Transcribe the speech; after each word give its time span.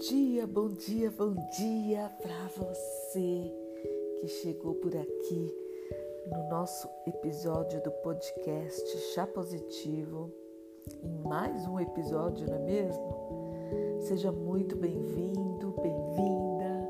dia, 0.00 0.46
bom 0.46 0.68
dia, 0.68 1.10
bom 1.10 1.34
dia 1.58 2.10
para 2.22 2.48
você 2.56 3.52
que 4.18 4.28
chegou 4.28 4.74
por 4.76 4.96
aqui 4.96 5.54
no 6.26 6.48
nosso 6.48 6.88
episódio 7.06 7.82
do 7.82 7.90
podcast 7.90 8.96
Chá 9.12 9.26
Positivo, 9.26 10.32
em 11.02 11.28
mais 11.28 11.66
um 11.66 11.78
episódio, 11.78 12.46
não 12.48 12.54
é 12.54 12.58
mesmo? 12.60 13.52
Seja 14.00 14.32
muito 14.32 14.74
bem-vindo, 14.74 15.74
bem-vinda 15.82 16.88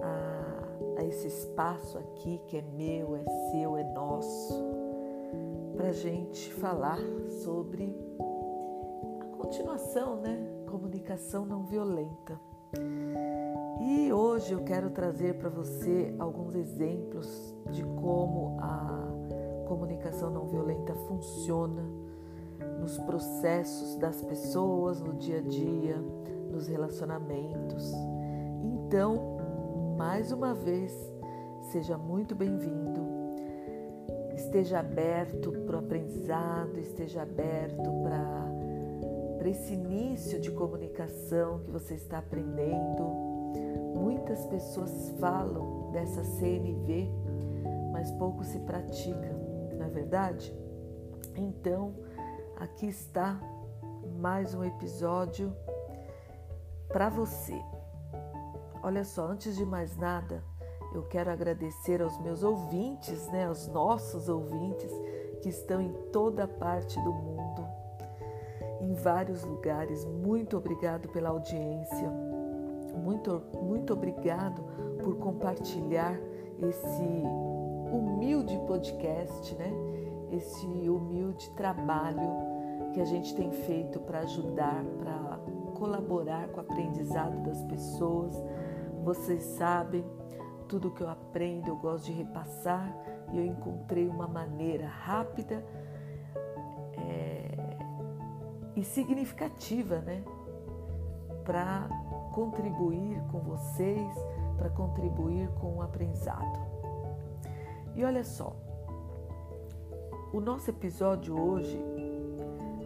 a, 0.00 1.00
a 1.00 1.04
esse 1.04 1.26
espaço 1.26 1.98
aqui 1.98 2.40
que 2.46 2.56
é 2.56 2.62
meu, 2.62 3.14
é 3.14 3.24
seu, 3.50 3.76
é 3.76 3.84
nosso, 3.92 4.54
para 5.76 5.92
gente 5.92 6.50
falar 6.54 6.98
sobre 7.28 7.94
a 9.20 9.36
continuação, 9.36 10.16
né? 10.16 10.55
Comunicação 10.66 11.46
não 11.46 11.64
violenta. 11.64 12.38
E 13.80 14.12
hoje 14.12 14.52
eu 14.52 14.62
quero 14.64 14.90
trazer 14.90 15.38
para 15.38 15.48
você 15.48 16.14
alguns 16.18 16.54
exemplos 16.54 17.54
de 17.70 17.82
como 17.82 18.58
a 18.60 19.06
comunicação 19.66 20.30
não 20.30 20.46
violenta 20.46 20.94
funciona 20.94 21.82
nos 22.80 22.98
processos 22.98 23.96
das 23.96 24.22
pessoas, 24.22 25.00
no 25.00 25.14
dia 25.14 25.38
a 25.38 25.42
dia, 25.42 25.96
nos 26.50 26.66
relacionamentos. 26.68 27.92
Então, 28.62 29.36
mais 29.96 30.32
uma 30.32 30.54
vez, 30.54 30.92
seja 31.72 31.96
muito 31.96 32.34
bem-vindo. 32.34 33.06
Esteja 34.34 34.80
aberto 34.80 35.50
para 35.50 35.76
o 35.76 35.78
aprendizado, 35.78 36.78
esteja 36.78 37.22
aberto 37.22 37.90
para 38.02 38.45
para 39.46 39.52
esse 39.52 39.74
início 39.74 40.40
de 40.40 40.50
comunicação 40.50 41.60
que 41.60 41.70
você 41.70 41.94
está 41.94 42.18
aprendendo. 42.18 43.04
Muitas 43.94 44.44
pessoas 44.46 45.14
falam 45.20 45.92
dessa 45.92 46.24
CNV, 46.24 47.08
mas 47.92 48.10
pouco 48.10 48.42
se 48.42 48.58
pratica, 48.58 49.32
não 49.78 49.86
é 49.86 49.88
verdade? 49.88 50.52
Então, 51.36 51.94
aqui 52.56 52.88
está 52.88 53.40
mais 54.18 54.52
um 54.52 54.64
episódio 54.64 55.54
para 56.88 57.08
você. 57.08 57.54
Olha 58.82 59.04
só, 59.04 59.28
antes 59.28 59.54
de 59.54 59.64
mais 59.64 59.96
nada, 59.96 60.42
eu 60.92 61.04
quero 61.04 61.30
agradecer 61.30 62.02
aos 62.02 62.18
meus 62.18 62.42
ouvintes, 62.42 63.28
né, 63.28 63.46
aos 63.46 63.68
nossos 63.68 64.28
ouvintes 64.28 64.90
que 65.40 65.50
estão 65.50 65.80
em 65.80 65.92
toda 66.10 66.48
parte 66.48 67.00
do 67.04 67.12
mundo 67.12 67.35
vários 69.06 69.44
lugares. 69.44 70.04
Muito 70.04 70.56
obrigado 70.56 71.08
pela 71.10 71.28
audiência. 71.28 72.10
Muito, 72.96 73.40
muito 73.62 73.92
obrigado 73.92 74.64
por 75.00 75.16
compartilhar 75.18 76.18
esse 76.58 77.22
humilde 77.92 78.58
podcast, 78.66 79.54
né? 79.54 79.72
Esse 80.32 80.66
humilde 80.66 81.48
trabalho 81.50 82.28
que 82.92 83.00
a 83.00 83.04
gente 83.04 83.32
tem 83.36 83.52
feito 83.52 84.00
para 84.00 84.20
ajudar, 84.20 84.84
para 84.98 85.38
colaborar 85.76 86.48
com 86.48 86.56
o 86.56 86.60
aprendizado 86.64 87.44
das 87.44 87.62
pessoas. 87.62 88.34
Vocês 89.04 89.44
sabem, 89.44 90.04
tudo 90.66 90.90
que 90.90 91.02
eu 91.02 91.08
aprendo 91.08 91.68
eu 91.68 91.76
gosto 91.76 92.06
de 92.06 92.12
repassar 92.12 92.92
e 93.32 93.38
eu 93.38 93.46
encontrei 93.46 94.08
uma 94.08 94.26
maneira 94.26 94.88
rápida 94.88 95.64
e 98.76 98.84
significativa, 98.84 99.98
né? 100.00 100.22
Para 101.44 101.88
contribuir 102.32 103.20
com 103.32 103.40
vocês, 103.40 104.14
para 104.58 104.68
contribuir 104.68 105.48
com 105.60 105.76
o 105.76 105.82
aprendizado. 105.82 106.60
E 107.94 108.04
olha 108.04 108.22
só, 108.22 108.54
o 110.32 110.40
nosso 110.40 110.68
episódio 110.68 111.34
hoje, 111.34 111.82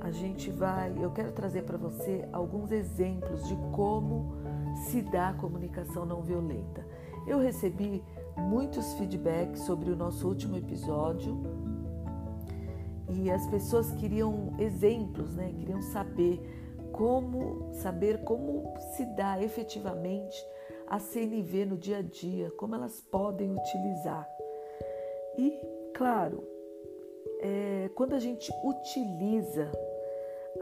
a 0.00 0.10
gente 0.12 0.50
vai, 0.50 0.94
eu 1.02 1.10
quero 1.10 1.32
trazer 1.32 1.62
para 1.62 1.76
você 1.76 2.26
alguns 2.32 2.70
exemplos 2.70 3.46
de 3.48 3.56
como 3.72 4.36
se 4.86 5.02
dá 5.02 5.30
a 5.30 5.34
comunicação 5.34 6.06
não 6.06 6.22
violenta. 6.22 6.86
Eu 7.26 7.38
recebi 7.38 8.02
muitos 8.36 8.94
feedbacks 8.94 9.62
sobre 9.62 9.90
o 9.90 9.96
nosso 9.96 10.28
último 10.28 10.56
episódio 10.56 11.36
e 13.12 13.30
as 13.30 13.46
pessoas 13.46 13.92
queriam 13.92 14.54
exemplos, 14.58 15.34
né? 15.34 15.52
Queriam 15.58 15.82
saber 15.82 16.40
como 16.92 17.72
saber 17.72 18.22
como 18.24 18.74
se 18.96 19.04
dá 19.16 19.42
efetivamente 19.42 20.44
a 20.86 20.98
CNV 20.98 21.64
no 21.66 21.76
dia 21.76 21.98
a 21.98 22.02
dia, 22.02 22.50
como 22.52 22.74
elas 22.74 23.00
podem 23.00 23.56
utilizar. 23.56 24.28
E, 25.38 25.58
claro, 25.94 26.42
é, 27.40 27.90
quando 27.94 28.14
a 28.14 28.18
gente 28.18 28.52
utiliza 28.64 29.70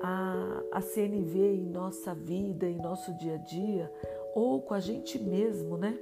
a, 0.02 0.62
a 0.72 0.80
CNV 0.80 1.38
em 1.38 1.66
nossa 1.66 2.14
vida, 2.14 2.66
em 2.66 2.76
nosso 2.76 3.12
dia 3.14 3.34
a 3.34 3.38
dia, 3.38 3.92
ou 4.34 4.60
com 4.60 4.74
a 4.74 4.80
gente 4.80 5.18
mesmo, 5.18 5.76
né? 5.76 5.98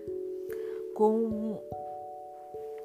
Com 0.94 1.60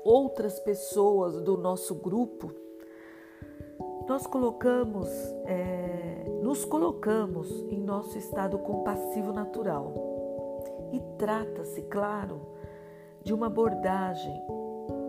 outras 0.04 0.60
pessoas 0.60 1.42
do 1.42 1.58
nosso 1.58 1.96
grupo, 1.96 2.54
nós 4.12 4.28
colocamos, 4.28 5.08
é, 5.46 6.26
nos 6.44 6.66
colocamos 6.66 7.50
em 7.70 7.80
nosso 7.80 8.18
estado 8.18 8.58
compassivo 8.60 9.32
natural. 9.32 9.94
E 10.92 11.00
trata-se, 11.18 11.84
claro, 11.84 12.42
de 13.24 13.34
uma 13.34 13.48
abordagem 13.48 14.36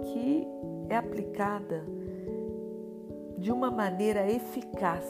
que 0.05 0.47
é 0.89 0.97
aplicada 0.97 1.85
de 3.37 3.51
uma 3.51 3.73
maneira 3.73 4.31
eficaz 4.31 5.05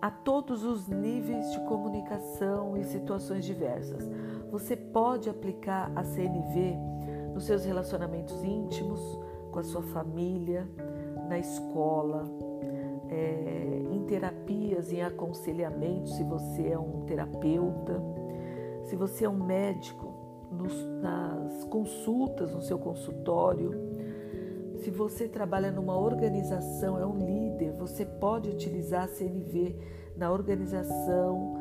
a 0.00 0.12
todos 0.12 0.62
os 0.62 0.86
níveis 0.86 1.50
de 1.50 1.58
comunicação 1.66 2.76
e 2.76 2.84
situações 2.84 3.44
diversas. 3.44 4.08
Você 4.52 4.76
pode 4.76 5.28
aplicar 5.28 5.90
a 5.96 6.04
CNV 6.04 6.76
nos 7.34 7.46
seus 7.46 7.64
relacionamentos 7.64 8.44
íntimos, 8.44 9.00
com 9.50 9.58
a 9.58 9.64
sua 9.64 9.82
família, 9.82 10.68
na 11.30 11.38
escola, 11.38 12.24
é, 13.08 13.82
em 13.88 14.04
terapias, 14.04 14.92
em 14.92 15.00
aconselhamento, 15.00 16.10
se 16.10 16.24
você 16.24 16.70
é 16.70 16.78
um 16.78 17.04
terapeuta, 17.06 18.02
se 18.84 18.96
você 18.96 19.24
é 19.24 19.28
um 19.28 19.44
médico, 19.44 20.12
nos, 20.50 20.84
nas 21.00 21.62
consultas, 21.64 22.52
no 22.52 22.60
seu 22.60 22.80
consultório, 22.80 23.70
se 24.82 24.90
você 24.90 25.28
trabalha 25.28 25.70
numa 25.70 25.96
organização, 25.96 26.98
é 26.98 27.06
um 27.06 27.18
líder, 27.18 27.72
você 27.74 28.04
pode 28.04 28.50
utilizar 28.50 29.04
a 29.04 29.08
CNV 29.08 29.76
na 30.16 30.32
organização 30.32 31.54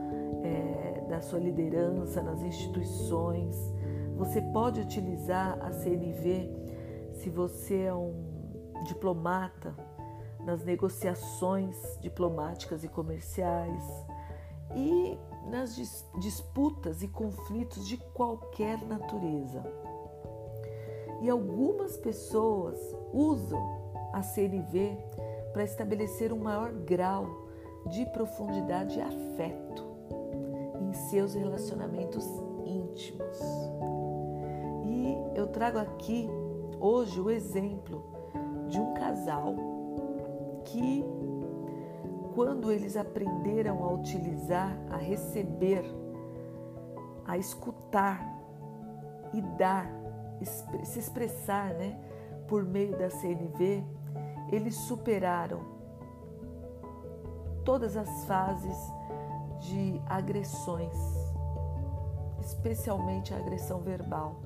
é, 0.44 1.02
da 1.08 1.22
sua 1.22 1.40
liderança, 1.40 2.24
nas 2.24 2.42
instituições. 2.42 3.56
Você 4.18 4.42
pode 4.42 4.82
utilizar 4.82 5.60
a 5.62 5.72
CNV 5.72 6.50
se 7.14 7.30
você 7.30 7.82
é 7.82 7.94
um 7.94 8.29
diplomata 8.84 9.76
nas 10.44 10.64
negociações 10.64 11.76
diplomáticas 12.00 12.84
e 12.84 12.88
comerciais 12.88 13.84
e 14.76 15.18
nas 15.50 15.76
dis 15.76 16.06
disputas 16.20 17.02
e 17.02 17.08
conflitos 17.08 17.88
de 17.88 17.98
qualquer 17.98 18.82
natureza. 18.86 19.64
E 21.22 21.30
algumas 21.30 21.98
pessoas 21.98 22.78
usam 23.12 23.62
a 24.14 24.22
CNV 24.22 24.98
para 25.52 25.64
estabelecer 25.64 26.32
um 26.32 26.40
maior 26.40 26.72
grau 26.72 27.26
de 27.88 28.06
profundidade 28.08 28.98
e 28.98 29.02
afeto 29.02 29.84
em 30.82 30.94
seus 30.94 31.34
relacionamentos 31.34 32.26
íntimos. 32.66 33.40
E 34.86 35.38
eu 35.38 35.48
trago 35.48 35.80
aqui 35.80 36.30
hoje 36.80 37.20
o 37.20 37.30
exemplo 37.30 38.19
de 38.70 38.80
um 38.80 38.94
casal 38.94 39.56
que, 40.66 41.04
quando 42.36 42.72
eles 42.72 42.96
aprenderam 42.96 43.84
a 43.84 43.92
utilizar, 43.92 44.78
a 44.92 44.98
receber, 44.98 45.84
a 47.26 47.38
escutar 47.38 48.26
e 49.34 49.42
dar, 49.58 49.90
se 50.84 51.00
expressar 51.00 51.74
né, 51.74 52.00
por 52.48 52.64
meio 52.64 52.98
da 52.98 53.10
CNV, 53.10 53.84
eles 54.52 54.76
superaram 54.76 55.60
todas 57.64 57.96
as 57.96 58.26
fases 58.26 58.78
de 59.60 60.02
agressões, 60.08 60.98
especialmente 62.40 63.34
a 63.34 63.38
agressão 63.38 63.80
verbal. 63.82 64.38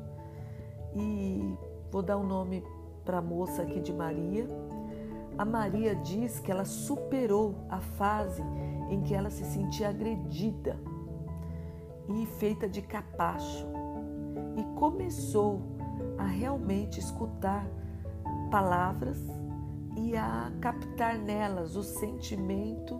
E 0.95 1.57
vou 1.91 2.01
dar 2.01 2.17
um 2.17 2.25
nome 2.25 2.63
para 3.03 3.17
a 3.17 3.21
moça 3.21 3.61
aqui 3.61 3.79
de 3.79 3.93
Maria. 3.93 4.47
A 5.37 5.45
Maria 5.45 5.95
diz 5.95 6.39
que 6.39 6.51
ela 6.51 6.65
superou 6.65 7.55
a 7.69 7.79
fase 7.79 8.41
em 8.89 9.01
que 9.01 9.13
ela 9.13 9.29
se 9.29 9.43
sentia 9.45 9.89
agredida. 9.89 10.77
e 12.09 12.25
feita 12.25 12.67
de 12.67 12.81
capacho 12.81 13.65
e 14.57 14.63
começou 14.77 15.61
a 16.17 16.25
realmente 16.25 16.99
escutar 16.99 17.65
palavras 18.51 19.17
e 19.97 20.15
a 20.15 20.51
captar 20.59 21.17
nelas 21.17 21.75
o 21.75 21.83
sentimento 21.83 22.99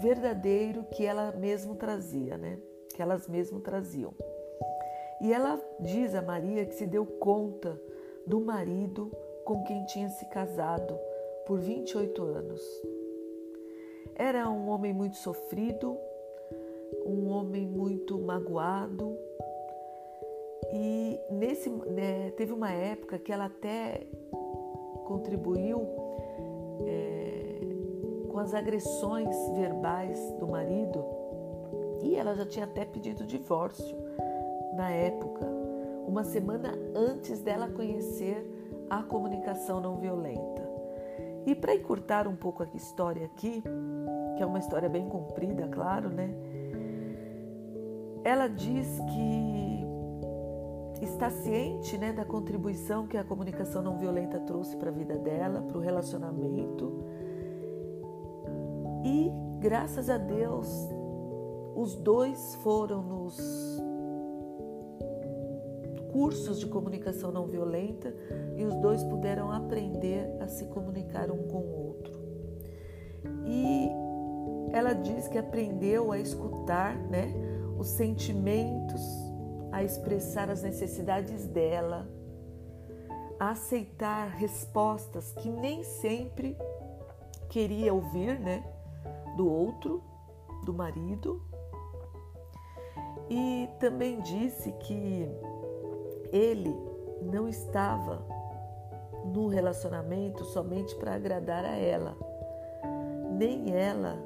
verdadeiro 0.00 0.84
que 0.90 1.06
ela 1.06 1.32
mesmo 1.32 1.76
trazia, 1.76 2.36
né? 2.36 2.58
Que 2.94 3.00
elas 3.00 3.28
mesmo 3.28 3.60
traziam. 3.60 4.12
E 5.20 5.32
ela 5.32 5.60
diz 5.78 6.14
a 6.14 6.22
Maria 6.22 6.64
que 6.64 6.74
se 6.74 6.86
deu 6.86 7.06
conta 7.06 7.80
do 8.30 8.40
marido 8.40 9.10
com 9.44 9.64
quem 9.64 9.84
tinha 9.86 10.08
se 10.08 10.24
casado 10.26 10.96
por 11.44 11.58
28 11.58 12.22
anos. 12.22 12.62
Era 14.14 14.48
um 14.48 14.68
homem 14.68 14.92
muito 14.92 15.16
sofrido, 15.16 15.98
um 17.04 17.28
homem 17.28 17.66
muito 17.66 18.16
magoado. 18.20 19.18
E 20.72 21.18
nesse 21.28 21.68
né, 21.68 22.30
teve 22.36 22.52
uma 22.52 22.70
época 22.70 23.18
que 23.18 23.32
ela 23.32 23.46
até 23.46 24.06
contribuiu 25.06 25.88
é, 26.86 28.28
com 28.28 28.38
as 28.38 28.54
agressões 28.54 29.34
verbais 29.56 30.32
do 30.38 30.46
marido 30.46 31.04
e 32.00 32.14
ela 32.14 32.34
já 32.34 32.46
tinha 32.46 32.64
até 32.64 32.84
pedido 32.84 33.26
divórcio 33.26 33.98
na 34.74 34.92
época, 34.92 35.59
uma 36.10 36.24
semana 36.24 36.72
antes 36.92 37.40
dela 37.40 37.68
conhecer 37.68 38.44
a 38.90 39.00
comunicação 39.00 39.80
não 39.80 39.96
violenta. 39.96 40.68
E 41.46 41.54
para 41.54 41.72
encurtar 41.72 42.26
um 42.26 42.34
pouco 42.34 42.64
a 42.64 42.66
história 42.74 43.26
aqui, 43.26 43.62
que 44.36 44.42
é 44.42 44.46
uma 44.46 44.58
história 44.58 44.88
bem 44.88 45.08
comprida, 45.08 45.68
claro, 45.68 46.08
né? 46.08 46.34
Ela 48.24 48.48
diz 48.48 48.98
que 49.08 51.04
está 51.04 51.30
ciente 51.30 51.96
né, 51.96 52.12
da 52.12 52.24
contribuição 52.24 53.06
que 53.06 53.16
a 53.16 53.22
comunicação 53.22 53.80
não 53.80 53.96
violenta 53.96 54.40
trouxe 54.40 54.76
para 54.76 54.90
a 54.90 54.92
vida 54.92 55.16
dela, 55.16 55.62
para 55.62 55.78
o 55.78 55.80
relacionamento. 55.80 57.04
E, 59.04 59.30
graças 59.60 60.10
a 60.10 60.18
Deus, 60.18 60.68
os 61.76 61.94
dois 61.94 62.56
foram 62.56 63.00
nos 63.00 63.80
cursos 66.20 66.60
de 66.60 66.66
comunicação 66.66 67.32
não 67.32 67.46
violenta 67.46 68.14
e 68.54 68.62
os 68.62 68.74
dois 68.76 69.02
puderam 69.04 69.50
aprender 69.50 70.30
a 70.38 70.48
se 70.48 70.66
comunicar 70.66 71.30
um 71.30 71.48
com 71.48 71.60
o 71.60 71.86
outro. 71.86 72.12
E 73.46 73.88
ela 74.70 74.92
diz 74.92 75.28
que 75.28 75.38
aprendeu 75.38 76.12
a 76.12 76.18
escutar 76.18 76.94
né, 76.94 77.32
os 77.78 77.88
sentimentos, 77.88 79.00
a 79.72 79.82
expressar 79.82 80.50
as 80.50 80.62
necessidades 80.62 81.46
dela, 81.46 82.06
a 83.38 83.52
aceitar 83.52 84.28
respostas 84.28 85.32
que 85.32 85.48
nem 85.48 85.82
sempre 85.82 86.54
queria 87.48 87.94
ouvir 87.94 88.38
né, 88.38 88.62
do 89.38 89.50
outro, 89.50 90.04
do 90.66 90.74
marido. 90.74 91.40
E 93.30 93.70
também 93.78 94.20
disse 94.20 94.70
que 94.72 95.26
ele 96.32 96.74
não 97.22 97.48
estava 97.48 98.22
no 99.24 99.48
relacionamento 99.48 100.44
somente 100.44 100.94
para 100.96 101.14
agradar 101.14 101.64
a 101.64 101.76
ela, 101.76 102.16
nem 103.30 103.72
ela 103.72 104.16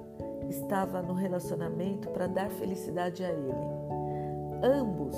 estava 0.48 1.02
no 1.02 1.14
relacionamento 1.14 2.08
para 2.10 2.26
dar 2.26 2.50
felicidade 2.50 3.24
a 3.24 3.30
ele. 3.30 3.74
Ambos 4.62 5.16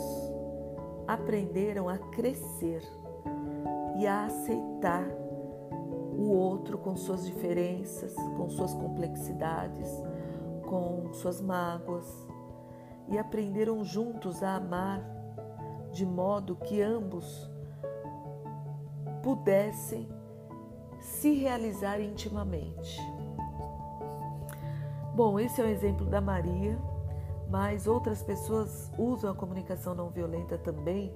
aprenderam 1.06 1.88
a 1.88 1.98
crescer 1.98 2.82
e 3.98 4.06
a 4.06 4.26
aceitar 4.26 5.06
o 6.16 6.30
outro 6.30 6.78
com 6.78 6.96
suas 6.96 7.26
diferenças, 7.26 8.14
com 8.36 8.48
suas 8.48 8.72
complexidades, 8.74 9.90
com 10.66 11.12
suas 11.12 11.40
mágoas 11.40 12.06
e 13.08 13.18
aprenderam 13.18 13.84
juntos 13.84 14.42
a 14.42 14.56
amar 14.56 15.15
de 15.96 16.04
modo 16.04 16.56
que 16.56 16.82
ambos 16.82 17.50
pudessem 19.22 20.06
se 21.00 21.32
realizar 21.32 21.98
intimamente. 22.02 23.00
Bom, 25.14 25.40
esse 25.40 25.58
é 25.58 25.64
o 25.64 25.66
exemplo 25.66 26.04
da 26.04 26.20
Maria, 26.20 26.78
mas 27.48 27.87
outras 27.87 28.22
pessoas 28.22 28.93
usam 28.98 29.31
a 29.31 29.34
comunicação 29.34 29.94
não 29.94 30.10
violenta 30.10 30.58
também 30.58 31.14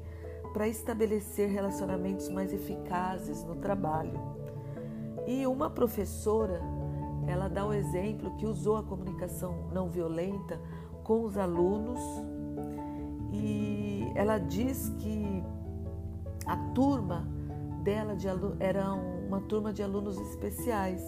para 0.54 0.66
estabelecer 0.66 1.50
relacionamentos 1.50 2.30
mais 2.30 2.50
eficazes 2.50 3.44
no 3.44 3.56
trabalho. 3.56 4.18
E 5.26 5.46
uma 5.46 5.68
professora, 5.68 6.58
ela 7.26 7.48
dá 7.48 7.66
o 7.66 7.74
exemplo 7.74 8.34
que 8.38 8.46
usou 8.46 8.78
a 8.78 8.82
comunicação 8.82 9.68
não 9.74 9.90
violenta 9.90 10.58
com 11.04 11.22
os 11.22 11.36
alunos 11.36 12.00
ela 14.20 14.36
diz 14.36 14.90
que 14.98 15.42
a 16.46 16.54
turma 16.74 17.26
dela 17.82 18.14
de 18.14 18.26
era 18.58 18.92
uma 18.92 19.40
turma 19.40 19.72
de 19.72 19.82
alunos 19.82 20.20
especiais 20.20 21.02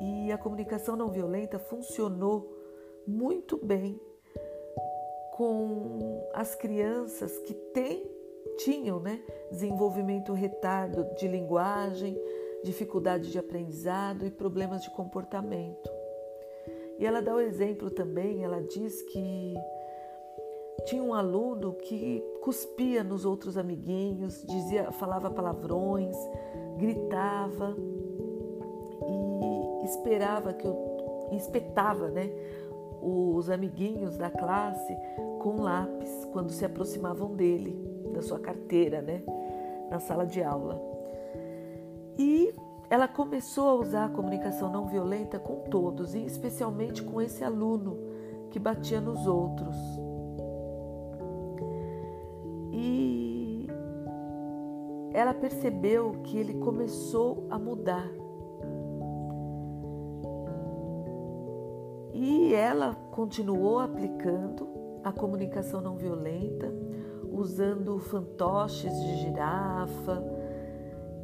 e 0.00 0.30
a 0.30 0.38
comunicação 0.38 0.94
não 0.94 1.08
violenta 1.08 1.58
funcionou 1.58 2.48
muito 3.04 3.56
bem 3.56 4.00
com 5.32 6.24
as 6.32 6.54
crianças 6.54 7.36
que 7.38 7.54
têm, 7.54 8.08
tinham 8.58 9.00
né, 9.00 9.20
desenvolvimento 9.50 10.32
retardo 10.32 11.04
de 11.16 11.26
linguagem, 11.26 12.16
dificuldade 12.62 13.32
de 13.32 13.38
aprendizado 13.40 14.24
e 14.24 14.30
problemas 14.30 14.84
de 14.84 14.90
comportamento. 14.90 15.90
E 17.00 17.04
ela 17.04 17.20
dá 17.20 17.34
o 17.34 17.40
exemplo 17.40 17.90
também, 17.90 18.44
ela 18.44 18.62
diz 18.62 19.02
que 19.02 19.56
tinha 20.86 21.02
um 21.02 21.14
aluno 21.14 21.74
que 21.74 22.22
cuspia 22.42 23.04
nos 23.04 23.24
outros 23.24 23.56
amiguinhos, 23.56 24.44
dizia, 24.46 24.90
falava 24.92 25.30
palavrões, 25.30 26.16
gritava 26.76 27.76
e 29.06 29.84
esperava 29.84 30.52
que 30.52 30.66
eu 30.66 31.30
espetava, 31.32 32.08
né, 32.08 32.30
os 33.00 33.48
amiguinhos 33.50 34.16
da 34.16 34.30
classe 34.30 34.96
com 35.40 35.60
lápis 35.60 36.26
quando 36.32 36.50
se 36.50 36.64
aproximavam 36.64 37.34
dele, 37.34 37.76
da 38.12 38.22
sua 38.22 38.38
carteira, 38.38 39.00
né, 39.02 39.22
na 39.90 39.98
sala 39.98 40.26
de 40.26 40.42
aula. 40.42 40.80
E 42.18 42.54
ela 42.90 43.08
começou 43.08 43.68
a 43.68 43.74
usar 43.74 44.04
a 44.06 44.10
comunicação 44.10 44.70
não 44.70 44.86
violenta 44.86 45.38
com 45.38 45.62
todos, 45.70 46.14
e 46.14 46.24
especialmente 46.24 47.02
com 47.02 47.20
esse 47.20 47.42
aluno 47.42 47.96
que 48.50 48.58
batia 48.58 49.00
nos 49.00 49.26
outros. 49.26 49.76
Ela 55.12 55.34
percebeu 55.34 56.16
que 56.24 56.38
ele 56.38 56.54
começou 56.54 57.46
a 57.50 57.58
mudar. 57.58 58.10
E 62.12 62.54
ela 62.54 62.94
continuou 63.10 63.80
aplicando 63.80 64.68
a 65.02 65.12
comunicação 65.12 65.80
não 65.80 65.96
violenta, 65.96 66.72
usando 67.30 67.98
fantoches 67.98 68.92
de 68.94 69.16
girafa. 69.16 70.22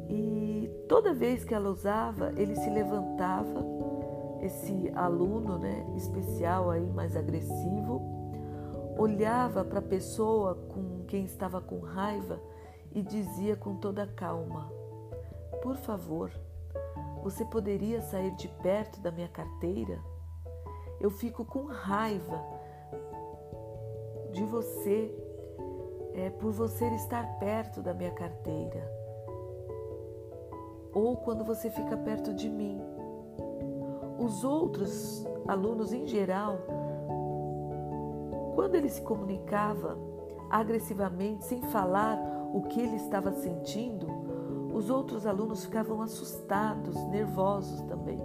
E 0.09 0.69
toda 0.87 1.13
vez 1.13 1.43
que 1.43 1.53
ela 1.53 1.69
usava, 1.69 2.33
ele 2.35 2.55
se 2.55 2.69
levantava, 2.69 3.65
esse 4.41 4.91
aluno 4.95 5.57
né, 5.57 5.85
especial 5.95 6.69
aí, 6.69 6.89
mais 6.91 7.15
agressivo, 7.15 8.01
olhava 8.97 9.63
para 9.63 9.79
a 9.79 9.81
pessoa 9.81 10.55
com 10.55 11.03
quem 11.05 11.25
estava 11.25 11.61
com 11.61 11.79
raiva 11.79 12.39
e 12.91 13.01
dizia 13.01 13.55
com 13.55 13.75
toda 13.75 14.07
calma: 14.07 14.71
Por 15.61 15.75
favor, 15.75 16.31
você 17.23 17.45
poderia 17.45 18.01
sair 18.01 18.35
de 18.35 18.47
perto 18.47 18.99
da 19.01 19.11
minha 19.11 19.27
carteira? 19.27 19.99
Eu 20.99 21.09
fico 21.09 21.45
com 21.45 21.65
raiva 21.65 22.43
de 24.31 24.43
você, 24.43 25.13
é, 26.13 26.29
por 26.29 26.51
você 26.51 26.85
estar 26.95 27.25
perto 27.39 27.81
da 27.81 27.93
minha 27.93 28.11
carteira. 28.11 28.89
Ou 30.93 31.17
quando 31.17 31.43
você 31.43 31.69
fica 31.69 31.95
perto 31.97 32.33
de 32.33 32.49
mim. 32.49 32.81
Os 34.17 34.43
outros 34.43 35.25
alunos 35.47 35.93
em 35.93 36.05
geral, 36.05 36.57
quando 38.55 38.75
ele 38.75 38.89
se 38.89 39.01
comunicava 39.01 39.97
agressivamente, 40.49 41.45
sem 41.45 41.61
falar 41.61 42.17
o 42.53 42.61
que 42.63 42.79
ele 42.79 42.95
estava 42.95 43.31
sentindo, 43.31 44.07
os 44.73 44.89
outros 44.89 45.25
alunos 45.25 45.65
ficavam 45.65 46.01
assustados, 46.01 46.95
nervosos 47.07 47.81
também. 47.81 48.19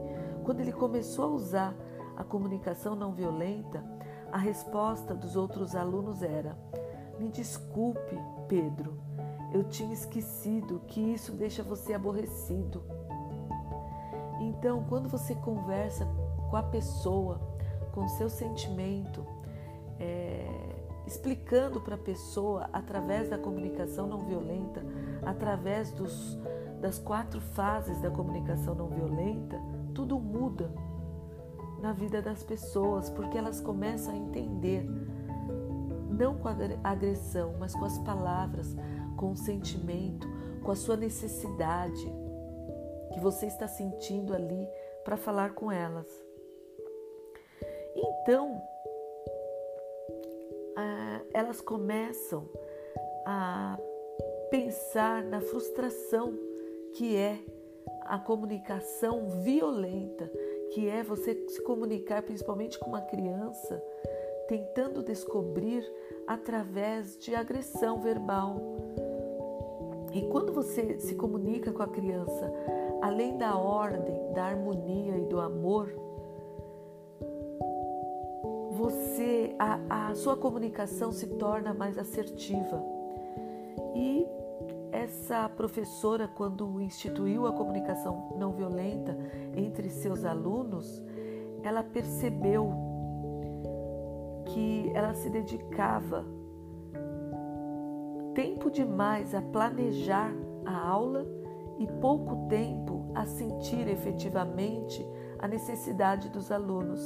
Quando 0.44 0.60
ele 0.60 0.72
começou 0.72 1.24
a 1.24 1.28
usar 1.28 1.74
a 2.16 2.22
comunicação 2.22 2.94
não 2.94 3.12
violenta, 3.12 3.84
a 4.30 4.38
resposta 4.38 5.14
dos 5.14 5.36
outros 5.36 5.74
alunos 5.74 6.22
era: 6.22 6.56
Me 7.18 7.28
desculpe, 7.28 8.16
Pedro, 8.48 8.98
eu 9.52 9.64
tinha 9.64 9.92
esquecido 9.92 10.82
que 10.86 11.00
isso 11.00 11.32
deixa 11.32 11.62
você 11.62 11.94
aborrecido. 11.94 12.82
Então, 14.40 14.84
quando 14.88 15.08
você 15.08 15.34
conversa 15.36 16.06
com 16.50 16.56
a 16.56 16.62
pessoa, 16.62 17.40
com 17.92 18.04
o 18.04 18.08
seu 18.08 18.28
sentimento, 18.28 19.24
é, 19.98 20.73
explicando 21.06 21.80
para 21.80 21.94
a 21.94 21.98
pessoa 21.98 22.68
através 22.72 23.28
da 23.28 23.38
comunicação 23.38 24.06
não 24.06 24.20
violenta, 24.20 24.82
através 25.22 25.92
dos, 25.92 26.38
das 26.80 26.98
quatro 26.98 27.40
fases 27.40 28.00
da 28.00 28.10
comunicação 28.10 28.74
não 28.74 28.88
violenta, 28.88 29.60
tudo 29.94 30.18
muda 30.18 30.70
na 31.80 31.92
vida 31.92 32.22
das 32.22 32.42
pessoas, 32.42 33.10
porque 33.10 33.36
elas 33.36 33.60
começam 33.60 34.14
a 34.14 34.16
entender, 34.16 34.88
não 36.10 36.38
com 36.38 36.48
a 36.48 36.56
agressão, 36.82 37.54
mas 37.58 37.74
com 37.74 37.84
as 37.84 37.98
palavras, 37.98 38.74
com 39.16 39.32
o 39.32 39.36
sentimento, 39.36 40.26
com 40.62 40.70
a 40.70 40.76
sua 40.76 40.96
necessidade 40.96 42.12
que 43.12 43.20
você 43.20 43.46
está 43.46 43.68
sentindo 43.68 44.34
ali 44.34 44.66
para 45.04 45.16
falar 45.16 45.54
com 45.54 45.70
elas. 45.70 46.06
Então, 47.94 48.60
elas 51.44 51.60
começam 51.60 52.48
a 53.26 53.78
pensar 54.50 55.22
na 55.24 55.40
frustração 55.42 56.32
que 56.94 57.16
é 57.16 57.38
a 58.02 58.18
comunicação 58.18 59.28
violenta, 59.42 60.30
que 60.72 60.88
é 60.88 61.02
você 61.02 61.34
se 61.48 61.62
comunicar 61.62 62.22
principalmente 62.22 62.78
com 62.78 62.88
uma 62.88 63.02
criança, 63.02 63.82
tentando 64.48 65.02
descobrir 65.02 65.84
através 66.26 67.18
de 67.18 67.34
agressão 67.34 68.00
verbal. 68.00 68.56
E 70.14 70.22
quando 70.28 70.52
você 70.52 70.98
se 70.98 71.14
comunica 71.14 71.72
com 71.72 71.82
a 71.82 71.88
criança, 71.88 72.52
além 73.02 73.36
da 73.36 73.56
ordem, 73.58 74.32
da 74.32 74.44
harmonia 74.44 75.18
e 75.18 75.26
do 75.26 75.40
amor, 75.40 75.92
você 78.84 79.56
a, 79.58 80.08
a 80.10 80.14
sua 80.14 80.36
comunicação 80.36 81.10
se 81.10 81.26
torna 81.38 81.72
mais 81.72 81.96
assertiva. 81.96 82.84
E 83.94 84.26
essa 84.92 85.48
professora, 85.48 86.28
quando 86.28 86.82
instituiu 86.82 87.46
a 87.46 87.52
comunicação 87.52 88.36
não 88.38 88.52
violenta 88.52 89.16
entre 89.56 89.88
seus 89.88 90.22
alunos, 90.22 91.02
ela 91.62 91.82
percebeu 91.82 92.74
que 94.52 94.92
ela 94.94 95.14
se 95.14 95.30
dedicava 95.30 96.26
tempo 98.34 98.70
demais 98.70 99.34
a 99.34 99.40
planejar 99.40 100.30
a 100.66 100.76
aula 100.76 101.26
e 101.78 101.86
pouco 101.86 102.46
tempo 102.48 103.10
a 103.14 103.24
sentir 103.24 103.88
efetivamente 103.88 105.02
a 105.38 105.48
necessidade 105.48 106.28
dos 106.28 106.52
alunos. 106.52 107.00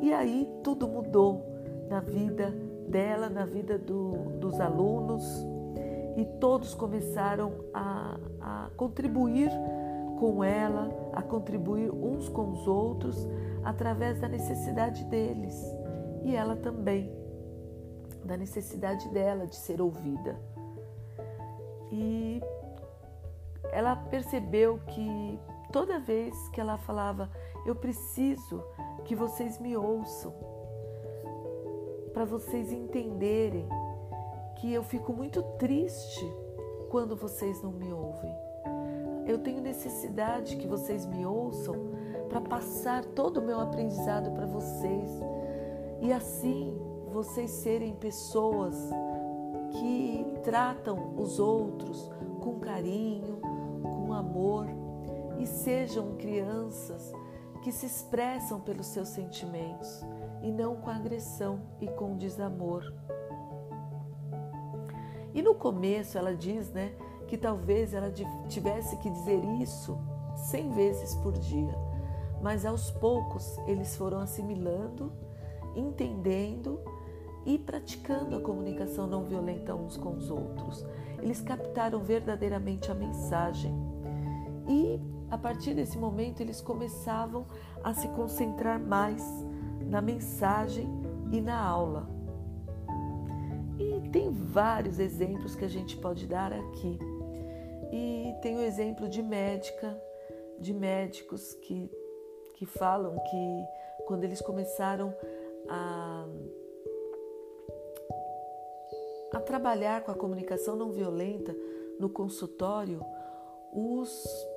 E 0.00 0.12
aí 0.12 0.48
tudo 0.62 0.86
mudou 0.86 1.44
na 1.88 2.00
vida 2.00 2.50
dela, 2.88 3.28
na 3.28 3.44
vida 3.44 3.78
do, 3.78 4.12
dos 4.38 4.60
alunos, 4.60 5.24
e 6.16 6.24
todos 6.38 6.74
começaram 6.74 7.52
a, 7.72 8.18
a 8.40 8.70
contribuir 8.76 9.50
com 10.18 10.44
ela, 10.44 10.88
a 11.12 11.22
contribuir 11.22 11.90
uns 11.90 12.28
com 12.28 12.50
os 12.50 12.68
outros 12.68 13.26
através 13.64 14.20
da 14.20 14.28
necessidade 14.28 15.04
deles 15.04 15.74
e 16.24 16.34
ela 16.34 16.56
também, 16.56 17.12
da 18.24 18.36
necessidade 18.36 19.08
dela 19.10 19.46
de 19.46 19.56
ser 19.56 19.80
ouvida. 19.80 20.36
E 21.92 22.40
ela 23.70 23.94
percebeu 23.94 24.80
que 24.86 25.38
toda 25.74 25.98
vez 25.98 26.48
que 26.50 26.60
ela 26.60 26.78
falava, 26.78 27.28
eu 27.66 27.74
preciso 27.74 28.62
que 29.04 29.16
vocês 29.16 29.58
me 29.58 29.76
ouçam, 29.76 30.32
para 32.12 32.24
vocês 32.24 32.70
entenderem 32.70 33.68
que 34.54 34.72
eu 34.72 34.84
fico 34.84 35.12
muito 35.12 35.42
triste 35.58 36.24
quando 36.90 37.16
vocês 37.16 37.60
não 37.60 37.72
me 37.72 37.92
ouvem. 37.92 38.32
Eu 39.26 39.38
tenho 39.38 39.60
necessidade 39.60 40.56
que 40.58 40.68
vocês 40.68 41.04
me 41.06 41.26
ouçam 41.26 41.74
para 42.28 42.40
passar 42.40 43.04
todo 43.06 43.38
o 43.38 43.44
meu 43.44 43.58
aprendizado 43.58 44.30
para 44.30 44.46
vocês 44.46 45.10
e 46.00 46.12
assim 46.12 46.78
vocês 47.12 47.50
serem 47.50 47.96
pessoas 47.96 48.76
que 49.70 50.24
tratam 50.44 51.16
os 51.16 51.40
outros 51.40 52.08
com 52.40 52.60
carinho, 52.60 53.40
com 53.82 54.12
amor 54.12 54.83
e 55.44 55.46
sejam 55.46 56.16
crianças 56.16 57.12
que 57.62 57.70
se 57.70 57.84
expressam 57.84 58.58
pelos 58.60 58.86
seus 58.86 59.08
sentimentos 59.08 60.02
e 60.42 60.50
não 60.50 60.76
com 60.76 60.88
agressão 60.88 61.60
e 61.82 61.86
com 61.86 62.16
desamor. 62.16 62.82
E 65.34 65.42
no 65.42 65.54
começo 65.54 66.16
ela 66.16 66.34
diz, 66.34 66.70
né, 66.72 66.94
que 67.28 67.36
talvez 67.36 67.92
ela 67.92 68.10
tivesse 68.48 68.96
que 68.98 69.10
dizer 69.10 69.44
isso 69.60 69.98
cem 70.34 70.70
vezes 70.70 71.14
por 71.16 71.32
dia, 71.32 71.74
mas 72.42 72.64
aos 72.64 72.90
poucos 72.90 73.58
eles 73.66 73.94
foram 73.96 74.20
assimilando, 74.20 75.12
entendendo 75.76 76.80
e 77.44 77.58
praticando 77.58 78.34
a 78.36 78.40
comunicação 78.40 79.06
não 79.06 79.24
violenta 79.24 79.74
uns 79.74 79.98
com 79.98 80.14
os 80.14 80.30
outros. 80.30 80.86
Eles 81.20 81.42
captaram 81.42 82.00
verdadeiramente 82.00 82.90
a 82.90 82.94
mensagem 82.94 83.74
e 84.66 84.98
a 85.34 85.38
partir 85.38 85.74
desse 85.74 85.98
momento 85.98 86.40
eles 86.40 86.60
começavam 86.60 87.44
a 87.82 87.92
se 87.92 88.06
concentrar 88.08 88.78
mais 88.78 89.22
na 89.84 90.00
mensagem 90.00 90.88
e 91.32 91.40
na 91.40 91.60
aula. 91.60 92.08
E 93.78 94.08
tem 94.10 94.30
vários 94.30 95.00
exemplos 95.00 95.56
que 95.56 95.64
a 95.64 95.68
gente 95.68 95.96
pode 95.96 96.28
dar 96.28 96.52
aqui. 96.52 96.98
E 97.92 98.32
tem 98.40 98.56
o 98.56 98.60
exemplo 98.60 99.08
de 99.08 99.22
médica, 99.22 100.00
de 100.60 100.72
médicos 100.72 101.52
que, 101.54 101.90
que 102.54 102.64
falam 102.64 103.16
que 103.28 104.04
quando 104.06 104.22
eles 104.22 104.40
começaram 104.40 105.12
a, 105.68 106.28
a 109.32 109.40
trabalhar 109.40 110.04
com 110.04 110.12
a 110.12 110.14
comunicação 110.14 110.76
não 110.76 110.92
violenta 110.92 111.54
no 111.98 112.08
consultório, 112.08 113.04
os 113.72 114.53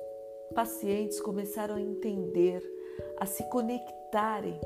pacientes 0.54 1.20
começaram 1.20 1.76
a 1.76 1.80
entender, 1.80 2.62
a 3.18 3.26
se 3.26 3.42
conectarem 3.50 4.60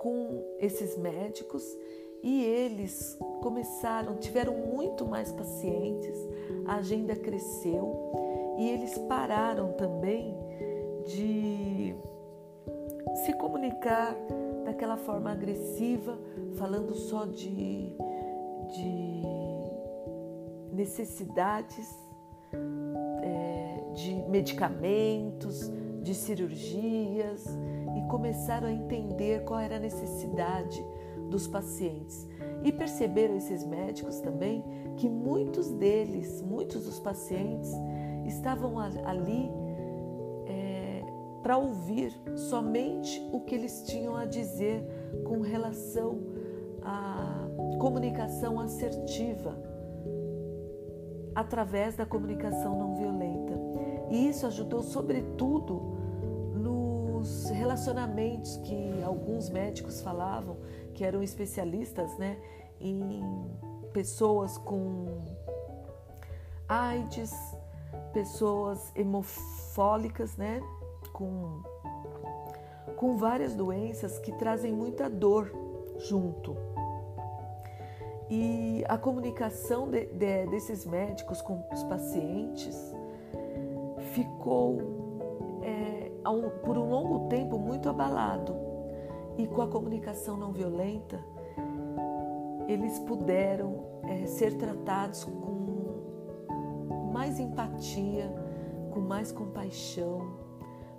com 0.00 0.56
esses 0.58 0.96
médicos 0.96 1.62
e 2.22 2.42
eles 2.42 3.18
começaram, 3.42 4.16
tiveram 4.16 4.54
muito 4.54 5.04
mais 5.06 5.30
pacientes, 5.32 6.16
a 6.66 6.76
agenda 6.76 7.14
cresceu 7.14 8.12
e 8.58 8.68
eles 8.68 8.96
pararam 9.08 9.72
também 9.72 10.36
de 11.04 11.94
se 13.24 13.32
comunicar 13.34 14.16
daquela 14.64 14.96
forma 14.96 15.30
agressiva, 15.30 16.18
falando 16.56 16.94
só 16.94 17.24
de, 17.26 17.92
de 18.74 19.22
necessidades 20.72 21.88
de 23.96 24.14
medicamentos, 24.28 25.72
de 26.02 26.14
cirurgias 26.14 27.44
e 27.96 28.08
começaram 28.08 28.68
a 28.68 28.72
entender 28.72 29.42
qual 29.44 29.58
era 29.58 29.76
a 29.76 29.80
necessidade 29.80 30.84
dos 31.30 31.48
pacientes. 31.48 32.28
E 32.62 32.70
perceberam 32.70 33.36
esses 33.36 33.64
médicos 33.64 34.20
também 34.20 34.62
que 34.96 35.08
muitos 35.08 35.70
deles, 35.72 36.42
muitos 36.42 36.84
dos 36.84 37.00
pacientes, 37.00 37.72
estavam 38.26 38.78
ali 38.78 39.50
é, 40.46 41.02
para 41.42 41.56
ouvir 41.56 42.12
somente 42.36 43.20
o 43.32 43.40
que 43.40 43.54
eles 43.54 43.82
tinham 43.86 44.14
a 44.14 44.24
dizer 44.26 44.84
com 45.24 45.40
relação 45.40 46.18
à 46.82 47.48
comunicação 47.78 48.60
assertiva 48.60 49.56
através 51.36 51.94
da 51.94 52.06
comunicação 52.06 52.78
não 52.78 52.94
violenta. 52.96 53.35
E 54.10 54.28
isso 54.28 54.46
ajudou, 54.46 54.82
sobretudo, 54.82 55.96
nos 56.54 57.48
relacionamentos 57.50 58.56
que 58.58 59.02
alguns 59.02 59.50
médicos 59.50 60.00
falavam, 60.00 60.56
que 60.94 61.04
eram 61.04 61.22
especialistas 61.22 62.16
né, 62.18 62.38
em 62.80 63.22
pessoas 63.92 64.58
com 64.58 65.22
AIDS, 66.68 67.32
pessoas 68.12 68.92
hemofólicas, 68.94 70.36
né, 70.36 70.60
com, 71.12 71.62
com 72.96 73.16
várias 73.16 73.54
doenças 73.54 74.18
que 74.18 74.32
trazem 74.32 74.72
muita 74.72 75.08
dor 75.10 75.50
junto. 75.98 76.56
E 78.28 78.84
a 78.88 78.98
comunicação 78.98 79.88
de, 79.88 80.06
de, 80.06 80.46
desses 80.46 80.84
médicos 80.84 81.40
com 81.40 81.62
os 81.72 81.82
pacientes 81.84 82.94
ficou 84.16 84.78
é, 85.62 86.10
por 86.64 86.78
um 86.78 86.88
longo 86.88 87.28
tempo 87.28 87.58
muito 87.58 87.90
abalado. 87.90 88.56
E 89.36 89.46
com 89.46 89.60
a 89.60 89.68
comunicação 89.68 90.38
não 90.38 90.50
violenta, 90.52 91.22
eles 92.66 92.98
puderam 93.00 93.84
é, 94.04 94.24
ser 94.24 94.56
tratados 94.56 95.24
com 95.24 95.44
mais 97.12 97.38
empatia, 97.38 98.34
com 98.90 99.00
mais 99.00 99.30
compaixão, 99.30 100.38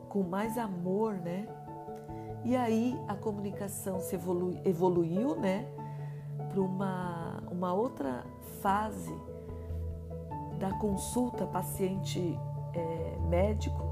com 0.07 0.21
mais 0.21 0.55
amor, 0.55 1.13
né? 1.15 1.47
E 2.45 2.55
aí 2.55 2.95
a 3.07 3.15
comunicação 3.15 3.99
se 3.99 4.13
evolu 4.15 4.51
evoluiu, 4.63 5.35
né? 5.35 5.67
Para 6.51 6.61
uma, 6.61 7.43
uma 7.51 7.73
outra 7.73 8.23
fase 8.61 9.13
da 10.59 10.71
consulta 10.77 11.47
paciente 11.47 12.39
é, 12.77 13.17
médico 13.27 13.83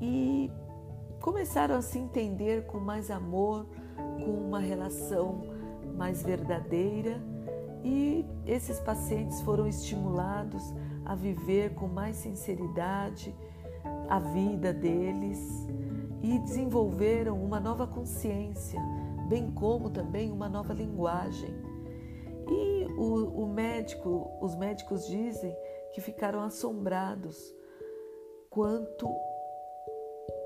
e 0.00 0.50
começaram 1.20 1.76
a 1.76 1.82
se 1.82 1.98
entender 1.98 2.66
com 2.66 2.78
mais 2.78 3.10
amor, 3.10 3.66
com 3.96 4.30
uma 4.30 4.60
relação 4.60 5.42
mais 5.96 6.22
verdadeira 6.22 7.20
e 7.84 8.24
esses 8.46 8.78
pacientes 8.80 9.40
foram 9.42 9.66
estimulados 9.66 10.62
a 11.04 11.14
viver 11.14 11.74
com 11.74 11.88
mais 11.88 12.16
sinceridade 12.16 13.34
a 14.08 14.18
vida 14.18 14.72
deles 14.72 15.38
e 16.22 16.38
desenvolveram 16.40 17.42
uma 17.42 17.60
nova 17.60 17.86
consciência, 17.86 18.80
bem 19.28 19.50
como 19.52 19.90
também 19.90 20.32
uma 20.32 20.48
nova 20.48 20.72
linguagem. 20.72 21.54
E 22.50 22.86
o, 22.96 23.44
o 23.44 23.46
médico, 23.46 24.30
os 24.40 24.56
médicos 24.56 25.06
dizem 25.06 25.54
que 25.92 26.00
ficaram 26.00 26.42
assombrados 26.42 27.54
quanto 28.50 29.08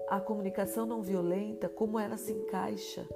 a 0.09 0.21
comunicação 0.21 0.85
não 0.85 1.03
violenta, 1.03 1.69
como 1.69 1.99
ela 1.99 2.17
se 2.17 2.33
encaixa 2.33 3.07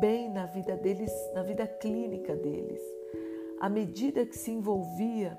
bem 0.00 0.30
na 0.30 0.46
vida 0.46 0.76
deles, 0.76 1.12
na 1.34 1.42
vida 1.42 1.66
clínica 1.66 2.34
deles. 2.36 2.82
À 3.60 3.68
medida 3.68 4.26
que 4.26 4.36
se 4.36 4.50
envolvia 4.50 5.38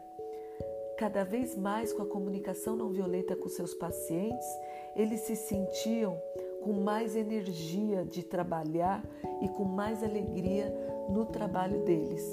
cada 0.98 1.24
vez 1.24 1.56
mais 1.56 1.92
com 1.92 2.02
a 2.02 2.08
comunicação 2.08 2.76
não 2.76 2.90
violenta 2.90 3.36
com 3.36 3.50
seus 3.50 3.74
pacientes, 3.74 4.48
eles 4.96 5.22
se 5.22 5.36
sentiam 5.36 6.20
com 6.64 6.74
mais 6.74 7.16
energia 7.16 8.04
de 8.04 8.24
trabalhar 8.24 9.04
e 9.42 9.50
com 9.50 9.66
mais 9.66 10.02
alegria 10.02 10.74
no 11.10 11.26
trabalho 11.26 11.84
deles. 11.84 12.24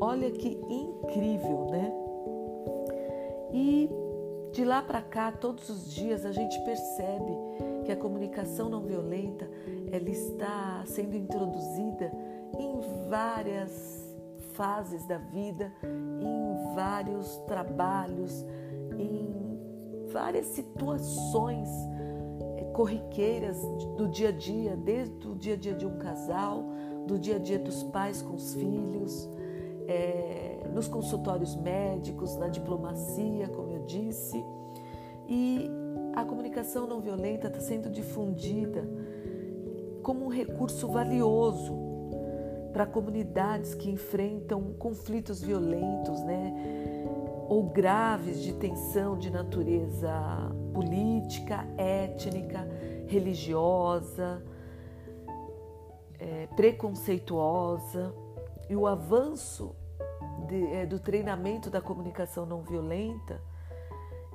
Olha 0.00 0.30
que 0.30 0.48
incrível, 0.48 1.66
né? 1.70 2.01
E 3.52 3.88
de 4.52 4.64
lá 4.64 4.82
para 4.82 5.00
cá, 5.00 5.32
todos 5.32 5.68
os 5.68 5.92
dias, 5.92 6.24
a 6.26 6.32
gente 6.32 6.58
percebe 6.60 7.32
que 7.84 7.92
a 7.92 7.96
comunicação 7.96 8.68
não 8.68 8.82
violenta 8.82 9.48
ela 9.90 10.08
está 10.08 10.82
sendo 10.86 11.16
introduzida 11.16 12.12
em 12.58 13.08
várias 13.08 14.12
fases 14.52 15.06
da 15.06 15.18
vida, 15.18 15.72
em 15.82 16.74
vários 16.74 17.36
trabalhos, 17.46 18.44
em 18.98 19.32
várias 20.12 20.46
situações 20.46 21.68
eh, 22.58 22.64
corriqueiras 22.74 23.56
do 23.96 24.08
dia 24.08 24.28
a 24.28 24.32
dia, 24.32 24.76
desde 24.76 25.26
o 25.26 25.34
dia 25.34 25.54
a 25.54 25.56
dia 25.56 25.74
de 25.74 25.86
um 25.86 25.98
casal, 25.98 26.64
do 27.06 27.18
dia 27.18 27.36
a 27.36 27.38
dia 27.38 27.58
dos 27.58 27.82
pais 27.84 28.20
com 28.22 28.34
os 28.34 28.54
filhos, 28.54 29.28
é, 29.88 30.58
nos 30.72 30.88
consultórios 30.88 31.54
médicos, 31.54 32.36
na 32.36 32.48
diplomacia, 32.48 33.48
como 33.48 33.70
eu 33.72 33.84
disse. 33.84 34.42
E 35.28 35.70
a 36.14 36.24
comunicação 36.24 36.86
não 36.86 37.00
violenta 37.00 37.48
está 37.48 37.60
sendo 37.60 37.90
difundida 37.90 38.88
como 40.02 40.24
um 40.24 40.28
recurso 40.28 40.88
valioso 40.88 41.72
para 42.72 42.86
comunidades 42.86 43.74
que 43.74 43.90
enfrentam 43.90 44.72
conflitos 44.78 45.42
violentos, 45.42 46.22
né? 46.22 46.82
ou 47.48 47.64
graves 47.64 48.42
de 48.42 48.54
tensão 48.54 49.18
de 49.18 49.30
natureza 49.30 50.10
política, 50.72 51.66
étnica, 51.76 52.66
religiosa, 53.06 54.42
é, 56.18 56.46
preconceituosa. 56.56 58.14
E 58.70 58.76
o 58.76 58.86
avanço 58.86 59.76
de, 60.52 60.66
é, 60.66 60.84
do 60.84 60.98
treinamento 60.98 61.70
da 61.70 61.80
comunicação 61.80 62.44
não 62.44 62.60
violenta 62.60 63.40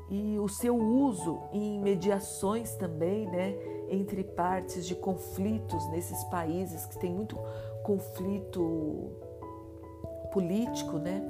e 0.09 0.39
o 0.39 0.47
seu 0.47 0.75
uso 0.75 1.41
em 1.51 1.79
mediações 1.79 2.75
também, 2.75 3.27
né, 3.27 3.55
entre 3.89 4.23
partes 4.23 4.87
de 4.87 4.95
conflitos 4.95 5.87
nesses 5.89 6.23
países 6.25 6.85
que 6.85 6.97
tem 6.97 7.13
muito 7.13 7.37
conflito 7.83 9.11
político, 10.31 10.97
né? 10.97 11.21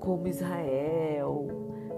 Como 0.00 0.26
Israel, 0.26 1.48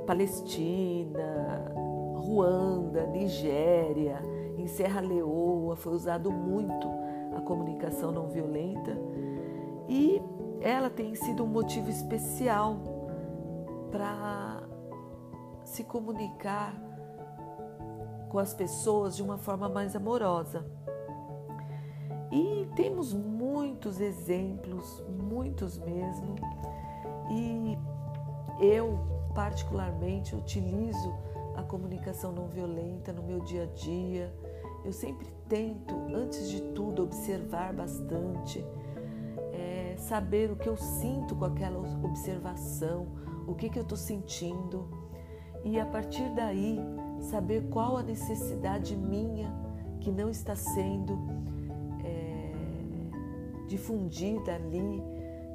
Palestina, 0.07 1.73
Ruanda, 2.17 3.07
Nigéria, 3.07 4.21
em 4.59 4.67
Serra 4.67 5.01
Leoa 5.01 5.77
foi 5.77 5.95
usado 5.95 6.31
muito 6.31 6.89
a 7.37 7.41
comunicação 7.41 8.13
não 8.13 8.29
violenta 8.29 8.97
e 9.89 10.23
ela 10.65 10.89
tem 10.89 11.15
sido 11.15 11.45
um 11.45 11.47
motivo 11.47 11.91
especial 11.91 12.79
para 13.93 14.63
se 15.63 15.85
comunicar 15.85 16.75
com 18.31 18.39
as 18.39 18.55
pessoas 18.55 19.15
de 19.15 19.23
uma 19.23 19.37
forma 19.37 19.69
mais 19.69 19.95
amorosa. 19.95 20.65
E 22.33 22.67
temos 22.75 23.13
muitos 23.13 24.01
exemplos, 24.01 25.05
muitos 25.07 25.77
mesmo, 25.77 26.35
e 27.31 27.79
eu 28.59 28.99
particularmente 29.35 30.35
utilizo 30.35 31.15
a 31.55 31.63
comunicação 31.63 32.33
não 32.33 32.49
violenta 32.49 33.13
no 33.13 33.23
meu 33.23 33.41
dia 33.41 33.65
a 33.65 33.67
dia. 33.67 34.35
Eu 34.83 34.95
sempre 34.95 35.29
tento, 35.47 35.95
antes 36.15 36.49
de 36.49 36.63
tudo, 36.73 37.03
observar 37.03 37.75
bastante, 37.75 38.65
saber 40.09 40.51
o 40.51 40.57
que 40.57 40.69
eu 40.69 40.77
sinto 40.77 41.35
com 41.35 41.45
aquela 41.45 41.79
observação, 42.05 43.07
o 43.47 43.55
que, 43.55 43.69
que 43.69 43.79
eu 43.79 43.83
estou 43.83 43.99
sentindo, 43.99 44.89
e 45.65 45.79
a 45.79 45.87
partir 45.87 46.29
daí 46.35 46.79
saber 47.21 47.69
qual 47.71 47.97
a 47.97 48.03
necessidade 48.03 48.95
minha 48.97 49.53
que 50.01 50.11
não 50.11 50.29
está 50.29 50.55
sendo 50.55 51.45
difundida 53.67 54.55
ali, 54.55 55.03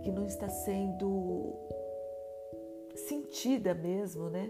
que 0.04 0.12
não 0.12 0.26
está 0.26 0.50
sendo 0.50 1.54
sentida 2.96 3.74
mesmo, 3.74 4.30
né? 4.30 4.50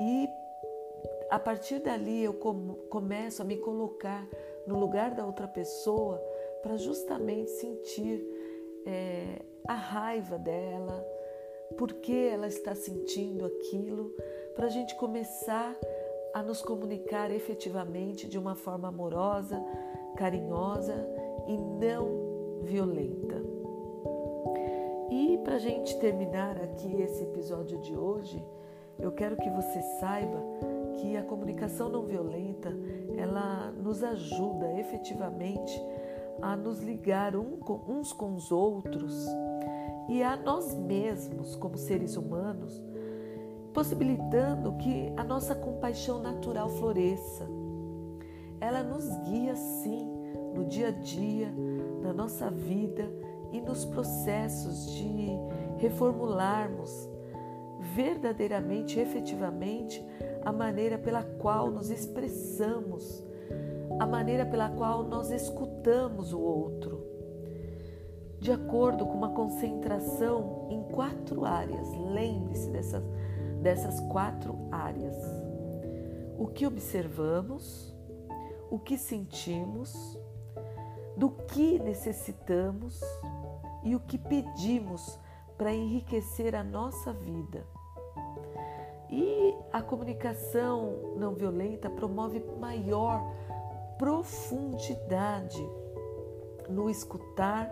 E 0.00 0.28
a 1.30 1.38
partir 1.38 1.78
dali 1.80 2.24
eu 2.24 2.34
começo 2.34 3.40
a 3.40 3.44
me 3.44 3.56
colocar 3.56 4.26
no 4.66 4.78
lugar 4.78 5.14
da 5.14 5.24
outra 5.24 5.48
pessoa 5.48 6.18
para 6.62 6.76
justamente 6.76 7.50
sentir 7.50 8.39
é, 8.86 9.42
a 9.66 9.74
raiva 9.74 10.38
dela, 10.38 11.06
por 11.76 11.92
que 11.94 12.28
ela 12.28 12.46
está 12.46 12.74
sentindo 12.74 13.44
aquilo, 13.44 14.14
para 14.54 14.66
a 14.66 14.70
gente 14.70 14.94
começar 14.96 15.76
a 16.34 16.42
nos 16.42 16.62
comunicar 16.62 17.30
efetivamente 17.30 18.28
de 18.28 18.38
uma 18.38 18.54
forma 18.54 18.88
amorosa, 18.88 19.62
carinhosa 20.16 20.94
e 21.46 21.56
não 21.56 22.60
violenta. 22.62 23.36
E 25.10 25.38
para 25.38 25.56
a 25.56 25.58
gente 25.58 25.98
terminar 25.98 26.56
aqui 26.60 27.02
esse 27.02 27.24
episódio 27.24 27.78
de 27.78 27.96
hoje, 27.96 28.44
eu 28.98 29.10
quero 29.10 29.36
que 29.36 29.50
você 29.50 29.80
saiba 29.98 30.40
que 31.00 31.16
a 31.16 31.22
comunicação 31.22 31.88
não 31.88 32.04
violenta 32.04 32.72
ela 33.16 33.72
nos 33.72 34.04
ajuda 34.04 34.78
efetivamente 34.78 35.72
a 36.42 36.56
nos 36.56 36.80
ligar 36.80 37.34
uns 37.36 38.12
com 38.12 38.34
os 38.34 38.50
outros 38.50 39.26
e 40.08 40.22
a 40.22 40.36
nós 40.36 40.74
mesmos 40.74 41.54
como 41.56 41.76
seres 41.76 42.16
humanos, 42.16 42.82
possibilitando 43.72 44.76
que 44.78 45.12
a 45.16 45.22
nossa 45.22 45.54
compaixão 45.54 46.20
natural 46.20 46.68
floresça. 46.68 47.46
Ela 48.60 48.82
nos 48.82 49.06
guia 49.28 49.54
sim 49.54 50.08
no 50.54 50.64
dia 50.64 50.88
a 50.88 50.90
dia, 50.90 51.54
na 52.02 52.12
nossa 52.12 52.50
vida 52.50 53.10
e 53.52 53.60
nos 53.60 53.84
processos 53.84 54.90
de 54.92 55.30
reformularmos 55.78 57.08
verdadeiramente, 57.94 58.98
efetivamente, 58.98 60.04
a 60.44 60.52
maneira 60.52 60.98
pela 60.98 61.22
qual 61.22 61.70
nos 61.70 61.90
expressamos, 61.90 63.24
a 64.00 64.06
maneira 64.06 64.46
pela 64.46 64.70
qual 64.70 65.04
nós 65.04 65.30
escutamos 65.30 66.32
o 66.32 66.40
outro. 66.40 67.06
de 68.40 68.50
acordo 68.50 69.04
com 69.04 69.12
uma 69.12 69.34
concentração 69.34 70.66
em 70.70 70.82
quatro 70.84 71.44
áreas. 71.44 71.86
Lembre-se 71.94 72.70
dessas, 72.70 73.04
dessas 73.60 74.00
quatro 74.08 74.56
áreas: 74.72 75.14
o 76.38 76.46
que 76.46 76.66
observamos, 76.66 77.94
o 78.70 78.78
que 78.78 78.96
sentimos, 78.96 80.18
do 81.14 81.28
que 81.28 81.78
necessitamos 81.78 82.98
e 83.84 83.94
o 83.94 84.00
que 84.00 84.16
pedimos 84.16 85.18
para 85.58 85.74
enriquecer 85.74 86.54
a 86.54 86.64
nossa 86.64 87.12
vida. 87.12 87.66
E 89.10 89.54
a 89.70 89.82
comunicação 89.82 91.14
não 91.18 91.34
violenta 91.34 91.90
promove 91.90 92.42
maior 92.58 93.30
profundidade 94.00 95.62
no 96.70 96.88
escutar, 96.88 97.70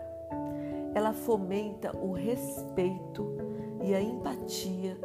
ela 0.95 1.15
fomenta 1.15 1.97
o 1.97 2.13
respeito 2.13 3.35
e 3.83 3.95
a 3.95 4.03
empatia 4.03 5.01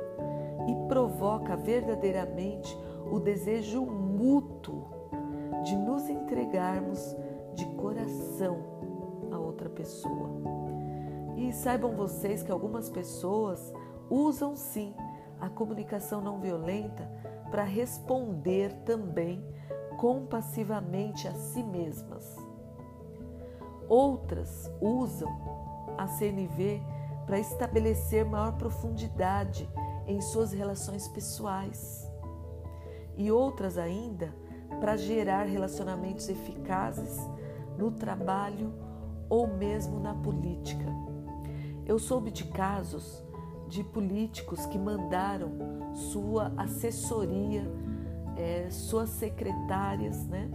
e 0.67 0.87
provoca 0.89 1.55
verdadeiramente 1.55 2.77
o 3.09 3.21
desejo 3.21 3.85
mútuo 3.85 4.85
de 5.63 5.77
nos 5.77 6.09
entregarmos 6.09 7.15
de 7.53 7.67
coração 7.77 8.57
a 9.31 9.39
outra 9.39 9.69
pessoa. 9.69 10.29
E 11.37 11.53
saibam 11.53 11.95
vocês 11.95 12.43
que 12.43 12.51
algumas 12.51 12.89
pessoas 12.89 13.73
usam 14.09 14.57
sim 14.57 14.93
a 15.39 15.47
comunicação 15.47 16.19
não 16.19 16.41
violenta 16.41 17.09
para 17.49 17.63
responder 17.63 18.73
também 18.83 19.41
compassivamente 20.03 21.29
a 21.29 21.33
si 21.33 21.63
mesmas. 21.63 22.35
Outras 23.87 24.69
usam 24.81 25.31
a 25.97 26.05
CNV 26.07 26.81
para 27.25 27.39
estabelecer 27.39 28.25
maior 28.25 28.57
profundidade 28.57 29.65
em 30.05 30.19
suas 30.19 30.51
relações 30.51 31.07
pessoais. 31.07 32.05
E 33.15 33.31
outras 33.31 33.77
ainda 33.77 34.35
para 34.81 34.97
gerar 34.97 35.43
relacionamentos 35.43 36.27
eficazes 36.27 37.17
no 37.77 37.89
trabalho 37.89 38.73
ou 39.29 39.47
mesmo 39.47 40.01
na 40.01 40.13
política. 40.15 40.85
Eu 41.85 41.97
soube 41.97 42.29
de 42.29 42.43
casos 42.43 43.23
de 43.69 43.85
políticos 43.85 44.65
que 44.65 44.77
mandaram 44.77 45.93
sua 45.93 46.51
assessoria, 46.57 47.63
é, 48.37 48.69
suas 48.69 49.09
secretárias, 49.09 50.27
né, 50.27 50.49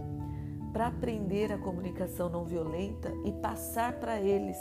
para 0.71 0.87
aprender 0.87 1.51
a 1.51 1.57
comunicação 1.57 2.29
não 2.29 2.45
violenta 2.45 3.11
e 3.25 3.31
passar 3.31 3.99
para 3.99 4.19
eles, 4.19 4.57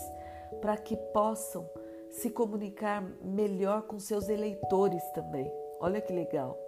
para 0.60 0.76
que 0.76 0.96
possam 1.12 1.68
se 2.10 2.30
comunicar 2.30 3.02
melhor 3.22 3.82
com 3.82 3.98
seus 3.98 4.28
eleitores 4.28 5.02
também. 5.10 5.50
Olha 5.80 6.00
que 6.00 6.12
legal. 6.12 6.58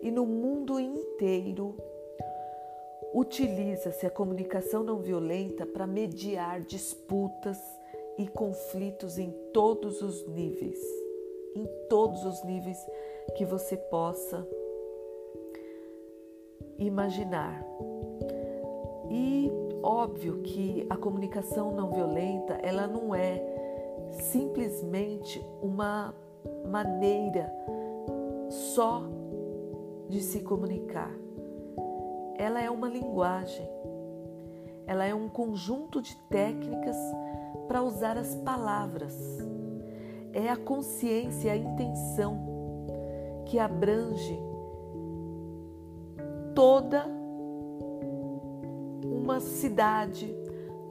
E 0.00 0.10
no 0.10 0.24
mundo 0.24 0.80
inteiro 0.80 1.76
utiliza-se 3.14 4.06
a 4.06 4.10
comunicação 4.10 4.82
não 4.82 4.98
violenta 4.98 5.66
para 5.66 5.86
mediar 5.86 6.60
disputas 6.62 7.58
e 8.16 8.26
conflitos 8.26 9.18
em 9.18 9.30
todos 9.52 10.00
os 10.00 10.26
níveis 10.28 10.80
em 11.54 11.66
todos 11.88 12.24
os 12.24 12.42
níveis 12.44 12.78
que 13.36 13.44
você 13.44 13.76
possa 13.76 14.46
imaginar. 16.86 17.64
E 19.10 19.50
óbvio 19.82 20.42
que 20.42 20.86
a 20.88 20.96
comunicação 20.96 21.72
não 21.72 21.90
violenta, 21.90 22.54
ela 22.62 22.86
não 22.86 23.14
é 23.14 23.42
simplesmente 24.12 25.44
uma 25.60 26.14
maneira 26.68 27.52
só 28.48 29.02
de 30.08 30.20
se 30.20 30.40
comunicar. 30.40 31.10
Ela 32.36 32.62
é 32.62 32.70
uma 32.70 32.88
linguagem. 32.88 33.68
Ela 34.86 35.04
é 35.04 35.14
um 35.14 35.28
conjunto 35.28 36.02
de 36.02 36.16
técnicas 36.28 36.96
para 37.68 37.82
usar 37.82 38.18
as 38.18 38.34
palavras 38.36 39.14
é 40.32 40.48
a 40.48 40.56
consciência, 40.56 41.52
a 41.52 41.56
intenção 41.56 42.40
que 43.46 43.58
abrange 43.58 44.38
toda 46.54 47.06
uma 49.04 49.40
cidade, 49.40 50.34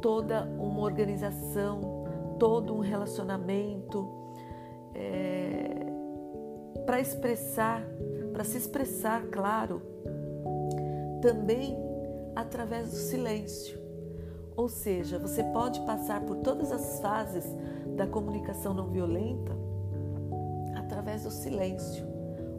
toda 0.02 0.43
uma 0.58 0.82
organização, 0.82 2.06
todo 2.39 2.74
um 2.74 2.80
relacionamento, 2.80 4.08
é, 4.95 5.86
para 6.86 7.00
expressar, 7.00 7.84
para 8.34 8.43
se 8.43 8.58
expressar, 8.58 9.24
claro, 9.28 9.82
também 11.21 11.78
através 12.36 12.89
do 12.89 12.97
silêncio. 12.97 13.80
Ou 14.56 14.67
seja, 14.67 15.17
você 15.17 15.43
pode 15.43 15.80
passar 15.82 16.21
por 16.21 16.38
todas 16.38 16.71
as 16.71 17.00
fases 17.00 17.45
da 17.95 18.08
comunicação 18.08 18.74
não 18.74 18.88
violenta 18.88 19.52
através 20.76 21.24
do 21.24 21.32
silêncio, 21.32 22.06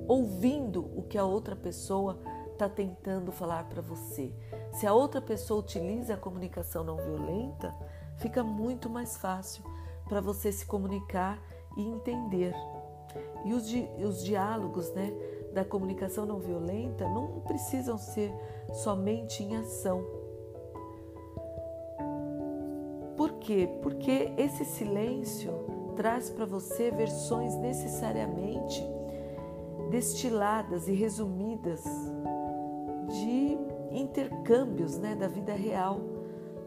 ouvindo 0.09 0.91
o 0.97 1.03
que 1.03 1.19
a 1.19 1.25
outra 1.25 1.55
pessoa 1.55 2.19
está 2.53 2.69
tentando 2.69 3.33
falar 3.33 3.65
para 3.65 3.83
você. 3.83 4.33
Se 4.73 4.87
a 4.87 4.95
outra 4.95 5.21
pessoa 5.21 5.61
utiliza 5.61 6.15
a 6.15 6.17
comunicação 6.17 6.85
não 6.85 6.97
violenta, 6.97 7.75
fica 8.19 8.43
muito 8.43 8.88
mais 8.88 9.17
fácil 9.17 9.65
para 10.09 10.21
você 10.21 10.53
se 10.53 10.67
comunicar 10.67 11.38
e 11.77 11.83
entender. 11.83 12.55
E 13.45 13.53
os, 13.53 13.67
di 13.69 13.88
os 13.99 14.23
diálogos 14.23 14.91
né, 14.93 15.12
da 15.53 15.65
comunicação 15.65 16.25
não 16.25 16.38
violenta 16.38 17.09
não 17.09 17.41
precisam 17.41 17.99
ser 17.99 18.33
somente 18.73 19.43
em 19.43 19.57
ação 19.57 20.23
por 23.23 23.35
quê? 23.35 23.69
Porque 23.83 24.33
esse 24.37 24.65
silêncio 24.65 25.53
traz 25.95 26.29
para 26.29 26.45
você 26.45 26.91
versões 26.91 27.55
necessariamente 27.55 28.85
destiladas 29.91 30.88
e 30.88 30.93
resumidas 30.93 31.85
de 33.12 33.59
intercâmbios 33.90 34.96
né, 34.98 35.14
da 35.14 35.29
vida 35.29 35.53
real, 35.53 36.01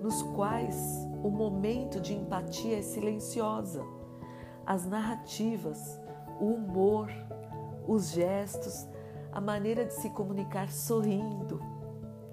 nos 0.01 0.21
quais 0.21 1.08
o 1.23 1.29
momento 1.29 1.99
de 1.99 2.13
empatia 2.13 2.77
é 2.77 2.81
silenciosa. 2.81 3.84
As 4.65 4.86
narrativas, 4.86 5.99
o 6.39 6.45
humor, 6.45 7.10
os 7.88 8.12
gestos, 8.12 8.88
a 9.31 9.41
maneira 9.41 9.86
de 9.86 9.93
se 9.93 10.10
comunicar 10.12 10.71
sorrindo. 10.71 11.60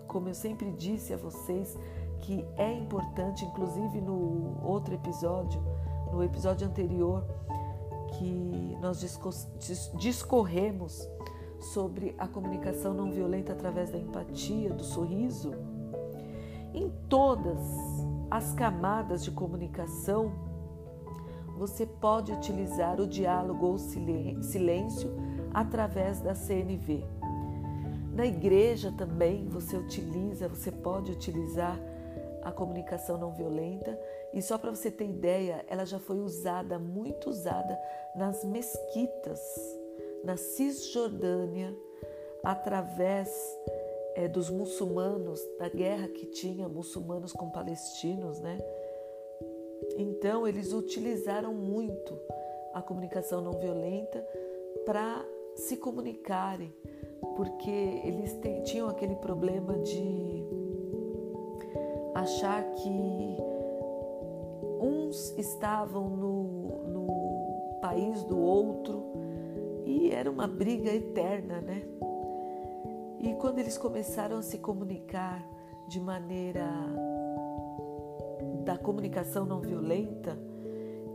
Como 0.06 0.28
eu 0.28 0.34
sempre 0.34 0.70
disse 0.72 1.14
a 1.14 1.16
vocês, 1.16 1.76
que 2.20 2.46
é 2.56 2.72
importante, 2.72 3.44
inclusive 3.44 4.00
no 4.00 4.62
outro 4.62 4.94
episódio, 4.94 5.60
no 6.12 6.22
episódio 6.22 6.66
anterior, 6.66 7.24
que 8.18 8.76
nós 8.80 9.00
discorremos 9.96 11.08
sobre 11.62 12.14
a 12.18 12.26
comunicação 12.26 12.92
não 12.92 13.10
violenta 13.10 13.52
através 13.52 13.90
da 13.90 13.98
empatia, 13.98 14.70
do 14.70 14.82
sorriso. 14.82 15.52
Em 16.74 16.90
todas 17.08 17.58
as 18.30 18.52
camadas 18.54 19.24
de 19.24 19.30
comunicação, 19.30 20.32
você 21.56 21.86
pode 21.86 22.32
utilizar 22.32 23.00
o 23.00 23.06
diálogo 23.06 23.66
ou 23.66 23.78
silêncio 23.78 25.10
através 25.52 26.20
da 26.20 26.34
CNV. 26.34 27.04
Na 28.14 28.26
igreja 28.26 28.92
também 28.92 29.46
você 29.48 29.76
utiliza, 29.76 30.48
você 30.48 30.70
pode 30.70 31.12
utilizar 31.12 31.78
a 32.42 32.50
comunicação 32.50 33.16
não 33.16 33.32
violenta. 33.32 33.98
E 34.32 34.42
só 34.42 34.58
para 34.58 34.70
você 34.70 34.90
ter 34.90 35.04
ideia, 35.04 35.64
ela 35.68 35.84
já 35.84 35.98
foi 35.98 36.18
usada, 36.18 36.78
muito 36.78 37.30
usada, 37.30 37.78
nas 38.14 38.44
mesquitas, 38.44 39.40
na 40.24 40.36
Cisjordânia, 40.36 41.76
através 42.42 43.30
é, 44.14 44.28
dos 44.28 44.50
muçulmanos, 44.50 45.40
da 45.58 45.68
guerra 45.68 46.08
que 46.08 46.26
tinha 46.26 46.68
muçulmanos 46.68 47.32
com 47.32 47.50
palestinos, 47.50 48.40
né? 48.40 48.58
Então, 49.96 50.46
eles 50.46 50.72
utilizaram 50.72 51.52
muito 51.54 52.18
a 52.72 52.80
comunicação 52.80 53.40
não 53.40 53.52
violenta 53.52 54.26
para 54.86 55.24
se 55.54 55.76
comunicarem, 55.76 56.72
porque 57.36 57.70
eles 58.04 58.38
tinham 58.64 58.88
aquele 58.88 59.16
problema 59.16 59.78
de 59.78 60.44
achar 62.14 62.64
que 62.74 63.36
uns 64.80 65.36
estavam 65.38 66.08
no, 66.08 66.68
no 66.88 67.80
país 67.80 68.22
do 68.24 68.38
outro 68.38 69.02
e 70.02 70.10
era 70.10 70.28
uma 70.28 70.48
briga 70.48 70.92
eterna, 70.92 71.60
né? 71.60 71.82
E 73.20 73.34
quando 73.34 73.60
eles 73.60 73.78
começaram 73.78 74.38
a 74.38 74.42
se 74.42 74.58
comunicar 74.58 75.46
de 75.86 76.00
maneira 76.00 76.66
da 78.64 78.76
comunicação 78.76 79.46
não 79.46 79.60
violenta, 79.60 80.36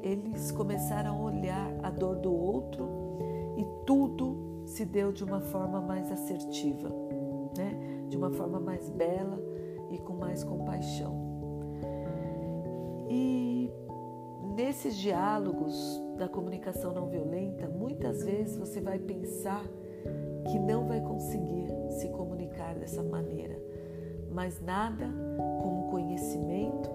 eles 0.02 0.52
começaram 0.52 1.17
a 1.17 1.21
olhar 1.21 1.69
a 1.84 1.89
dor 1.89 2.15
do 2.15 2.34
outro 2.34 2.88
e 3.58 3.65
tudo 3.86 4.63
se 4.65 4.86
deu 4.86 5.12
de 5.12 5.26
uma 5.26 5.41
forma 5.41 5.82
mais 5.82 6.10
assertiva, 6.10 6.89
né? 7.58 8.06
de 8.08 8.15
uma 8.15 8.32
forma 8.32 8.58
mais 8.58 8.89
bela 8.89 9.38
e 9.91 9.97
com 9.97 10.13
mais 10.13 10.45
compaixão. 10.45 11.28
E 13.10 13.69
nesses 14.56 14.95
diálogos 14.95 16.07
da 16.17 16.27
comunicação 16.27 16.93
não 16.93 17.08
violenta, 17.08 17.67
muitas 17.67 18.23
vezes 18.23 18.58
você 18.58 18.82
vai 18.82 18.99
pensar 18.99 19.63
que 20.49 20.58
não 20.58 20.88
vai 20.88 20.99
conseguir 20.99 21.67
se 21.91 22.10
comunicar 22.10 22.75
dessa 22.75 23.03
maneira, 23.03 23.58
mas 24.32 24.60
nada 24.60 25.08
como 25.62 25.89
conhecimento, 25.91 26.89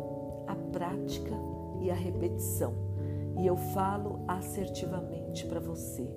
a 0.46 0.54
prática 0.72 1.34
e 1.80 1.90
a 1.90 1.94
repetição. 1.94 2.74
E 3.38 3.46
eu 3.46 3.56
falo 3.56 4.24
assertivamente 4.26 5.46
para 5.46 5.60
você. 5.60 6.08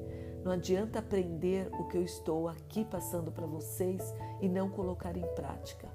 Não 0.43 0.51
adianta 0.51 0.99
aprender 0.99 1.69
o 1.79 1.87
que 1.87 1.97
eu 1.97 2.03
estou 2.03 2.47
aqui 2.47 2.85
passando 2.85 3.31
para 3.31 3.47
vocês 3.47 4.13
e 4.41 4.47
não 4.47 4.69
colocar 4.69 5.17
em 5.17 5.25
prática. 5.33 5.87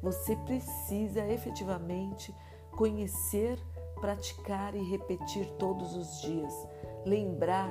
Você 0.00 0.36
precisa 0.36 1.26
efetivamente 1.26 2.32
conhecer, 2.70 3.58
praticar 4.00 4.74
e 4.74 4.82
repetir 4.90 5.46
todos 5.58 5.96
os 5.96 6.20
dias. 6.20 6.52
Lembrar 7.04 7.70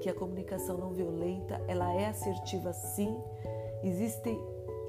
que 0.00 0.08
a 0.08 0.14
comunicação 0.14 0.76
não 0.76 0.92
violenta, 0.92 1.62
ela 1.66 1.92
é 1.94 2.06
assertiva 2.06 2.72
sim. 2.72 3.16
Existem 3.82 4.38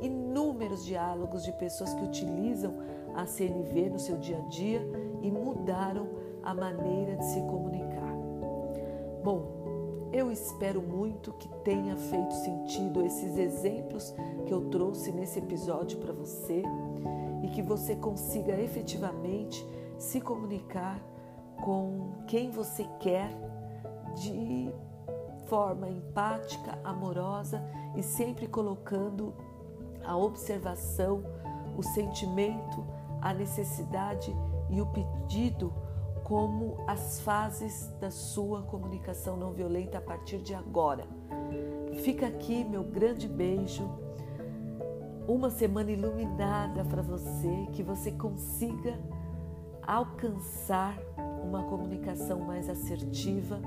inúmeros 0.01 0.85
diálogos 0.85 1.43
de 1.43 1.51
pessoas 1.53 1.93
que 1.93 2.03
utilizam 2.03 2.75
a 3.15 3.25
CNV 3.25 3.89
no 3.89 3.99
seu 3.99 4.17
dia 4.17 4.37
a 4.37 4.49
dia 4.49 4.81
e 5.21 5.31
mudaram 5.31 6.07
a 6.43 6.53
maneira 6.53 7.15
de 7.15 7.25
se 7.25 7.39
comunicar. 7.41 8.13
Bom, 9.23 10.09
eu 10.11 10.31
espero 10.31 10.81
muito 10.81 11.33
que 11.33 11.47
tenha 11.63 11.95
feito 11.95 12.33
sentido 12.35 13.05
esses 13.05 13.37
exemplos 13.37 14.13
que 14.45 14.53
eu 14.53 14.69
trouxe 14.69 15.11
nesse 15.11 15.39
episódio 15.39 15.97
para 15.97 16.13
você 16.13 16.61
e 17.43 17.47
que 17.49 17.61
você 17.61 17.95
consiga 17.95 18.59
efetivamente 18.61 19.65
se 19.97 20.19
comunicar 20.21 20.99
com 21.63 22.23
quem 22.27 22.51
você 22.51 22.87
quer 22.99 23.29
de 24.15 24.73
forma 25.47 25.89
empática, 25.89 26.77
amorosa 26.83 27.63
e 27.95 28.03
sempre 28.03 28.47
colocando 28.47 29.33
a 30.03 30.15
observação, 30.15 31.23
o 31.77 31.83
sentimento, 31.83 32.85
a 33.21 33.33
necessidade 33.33 34.35
e 34.69 34.81
o 34.81 34.85
pedido 34.87 35.73
como 36.23 36.77
as 36.87 37.21
fases 37.21 37.93
da 37.99 38.09
sua 38.09 38.63
comunicação 38.63 39.37
não 39.37 39.53
violenta 39.53 39.99
a 39.99 40.01
partir 40.01 40.39
de 40.39 40.55
agora. 40.55 41.05
Fica 42.03 42.27
aqui 42.27 42.63
meu 42.63 42.83
grande 42.83 43.27
beijo. 43.27 43.87
Uma 45.27 45.49
semana 45.49 45.91
iluminada 45.91 46.83
para 46.83 47.01
você, 47.01 47.67
que 47.73 47.83
você 47.83 48.11
consiga 48.11 48.99
alcançar 49.87 50.97
uma 51.43 51.63
comunicação 51.63 52.39
mais 52.39 52.69
assertiva, 52.69 53.59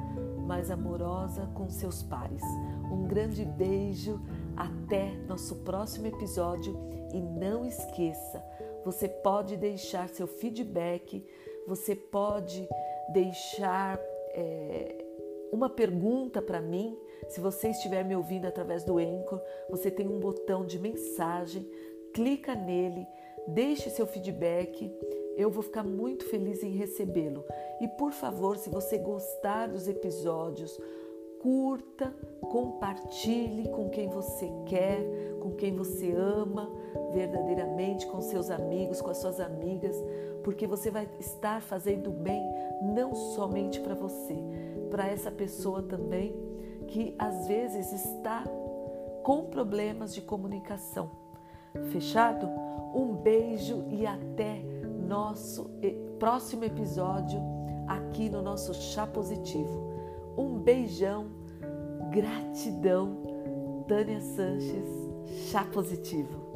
mais 0.47 0.71
amorosa 0.71 1.49
com 1.55 1.69
seus 1.69 2.03
pares. 2.03 2.43
Um 2.91 3.07
grande 3.07 3.45
beijo, 3.45 4.21
até 4.57 5.13
nosso 5.29 5.57
próximo 5.57 6.07
episódio 6.07 6.77
e 7.13 7.21
não 7.21 7.65
esqueça, 7.65 8.45
você 8.85 9.09
pode 9.09 9.57
deixar 9.57 10.09
seu 10.09 10.27
feedback, 10.27 11.25
você 11.67 11.95
pode 11.95 12.69
deixar 13.13 13.99
é, 14.33 15.05
uma 15.53 15.69
pergunta 15.69 16.41
para 16.41 16.61
mim. 16.61 16.99
Se 17.29 17.41
você 17.41 17.69
estiver 17.69 18.05
me 18.05 18.17
ouvindo 18.17 18.47
através 18.47 18.85
do 18.85 18.99
Anchor, 18.99 19.41
você 19.69 19.91
tem 19.91 20.09
um 20.09 20.19
botão 20.19 20.65
de 20.65 20.79
mensagem, 20.79 21.69
clica 22.15 22.55
nele, 22.55 23.07
deixe 23.47 23.91
seu 23.91 24.07
feedback 24.07 24.91
eu 25.39 25.51
vou 25.51 25.63
ficar 25.63 25.85
muito 25.85 26.25
feliz 26.25 26.65
em 26.65 26.73
recebê-lo. 26.73 27.45
E 27.81 27.87
por 27.87 28.11
favor, 28.11 28.57
se 28.57 28.69
você 28.69 28.99
gostar 28.99 29.69
dos 29.69 29.87
episódios, 29.87 30.77
curta, 31.41 32.13
compartilhe 32.51 33.69
com 33.69 33.89
quem 33.89 34.09
você 34.09 34.51
quer, 34.67 35.01
com 35.39 35.53
quem 35.53 35.77
você 35.77 36.11
ama 36.11 36.69
verdadeiramente, 37.13 38.05
com 38.09 38.21
seus 38.21 38.51
amigos, 38.51 39.01
com 39.01 39.11
as 39.11 39.19
suas 39.19 39.39
amigas, 39.39 39.95
porque 40.43 40.67
você 40.67 40.91
vai 40.91 41.09
estar 41.21 41.63
fazendo 41.63 42.11
bem 42.11 42.43
não 42.83 43.15
somente 43.15 43.81
para 43.81 43.95
você, 43.95 44.35
para 44.91 45.07
essa 45.07 45.31
pessoa 45.31 45.85
também 45.85 46.35
que 46.89 47.15
às 47.17 47.47
vezes 47.47 47.93
está 47.93 48.43
com 49.23 49.45
problemas 49.45 50.13
de 50.13 50.21
comunicação. 50.21 51.11
Fechado? 51.93 52.49
Um 52.95 53.15
beijo 53.15 53.85
e 53.91 54.07
até 54.07 54.63
nosso 55.09 55.71
próximo 56.19 56.65
episódio 56.65 57.41
aqui 57.87 58.29
no 58.29 58.43
nosso 58.43 58.75
Chá 58.75 59.07
Positivo. 59.07 59.95
Um 60.37 60.59
beijão, 60.59 61.29
gratidão, 62.11 63.17
Tânia 63.89 64.21
Sanches, 64.21 64.87
Chá 65.51 65.65
Positivo. 65.65 66.48